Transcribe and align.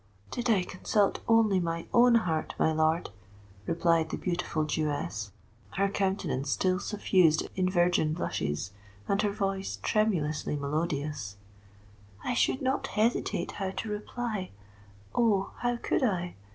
"Did 0.31 0.49
I 0.49 0.63
consult 0.63 1.19
only 1.27 1.59
my 1.59 1.85
own 1.93 2.15
heart, 2.15 2.55
my 2.57 2.71
lord," 2.73 3.11
replied 3.67 4.09
the 4.09 4.17
beautiful 4.17 4.63
Jewess, 4.63 5.29
her 5.77 5.89
countenance 5.89 6.49
still 6.49 6.79
suffused 6.79 7.47
in 7.55 7.69
virgin 7.69 8.15
blushes, 8.15 8.71
and 9.07 9.21
her 9.21 9.31
voice 9.31 9.77
tremulously 9.83 10.55
melodious, 10.55 11.37
"I 12.23 12.33
should 12.33 12.63
not 12.63 12.87
hesitate 12.87 13.51
how 13.51 13.69
to 13.69 13.89
reply—oh! 13.89 15.51
how 15.57 15.77
could 15.77 16.01
I? 16.01 16.33